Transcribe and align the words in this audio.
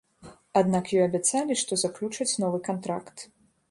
Аднак 0.61 0.85
ёй 0.95 1.03
абяцалі, 1.09 1.59
што 1.65 1.81
заключаць 1.85 2.31
новы 2.47 2.67
кантракт. 2.71 3.17